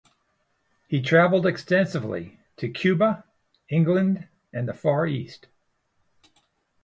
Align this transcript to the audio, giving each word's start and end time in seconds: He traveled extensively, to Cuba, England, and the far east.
He 0.87 0.99
traveled 0.99 1.45
extensively, 1.45 2.39
to 2.57 2.69
Cuba, 2.71 3.23
England, 3.69 4.27
and 4.51 4.67
the 4.67 4.73
far 4.73 5.05
east. 5.05 5.45